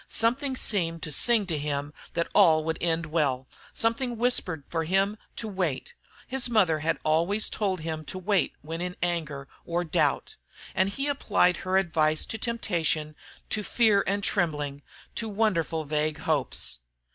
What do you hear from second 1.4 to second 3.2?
to him that all would end